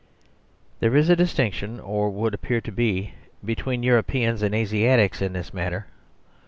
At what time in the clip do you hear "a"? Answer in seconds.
1.11-1.15